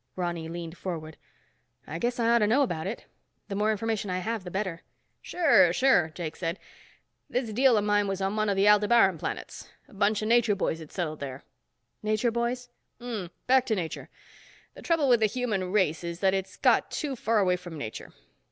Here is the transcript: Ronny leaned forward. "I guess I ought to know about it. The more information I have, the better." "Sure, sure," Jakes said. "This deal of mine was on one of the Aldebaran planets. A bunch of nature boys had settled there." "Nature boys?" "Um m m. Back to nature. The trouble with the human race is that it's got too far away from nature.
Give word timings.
Ronny 0.15 0.49
leaned 0.49 0.79
forward. 0.79 1.15
"I 1.85 1.99
guess 1.99 2.19
I 2.19 2.27
ought 2.29 2.39
to 2.39 2.47
know 2.47 2.63
about 2.63 2.87
it. 2.87 3.05
The 3.49 3.55
more 3.55 3.69
information 3.69 4.09
I 4.09 4.17
have, 4.17 4.43
the 4.43 4.49
better." 4.49 4.81
"Sure, 5.21 5.71
sure," 5.73 6.11
Jakes 6.15 6.39
said. 6.39 6.57
"This 7.29 7.53
deal 7.53 7.77
of 7.77 7.83
mine 7.83 8.07
was 8.07 8.19
on 8.19 8.35
one 8.35 8.49
of 8.49 8.55
the 8.55 8.67
Aldebaran 8.67 9.19
planets. 9.19 9.69
A 9.87 9.93
bunch 9.93 10.23
of 10.23 10.27
nature 10.27 10.55
boys 10.55 10.79
had 10.79 10.91
settled 10.91 11.19
there." 11.19 11.43
"Nature 12.01 12.31
boys?" 12.31 12.69
"Um 12.99 13.09
m 13.15 13.23
m. 13.25 13.29
Back 13.45 13.67
to 13.67 13.75
nature. 13.75 14.09
The 14.73 14.81
trouble 14.81 15.07
with 15.07 15.19
the 15.19 15.27
human 15.27 15.71
race 15.71 16.03
is 16.03 16.19
that 16.21 16.33
it's 16.33 16.57
got 16.57 16.89
too 16.89 17.15
far 17.15 17.37
away 17.37 17.55
from 17.55 17.77
nature. 17.77 18.11